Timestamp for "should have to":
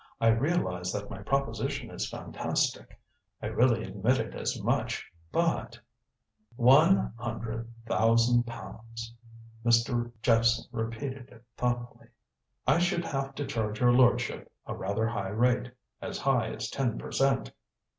12.79-13.45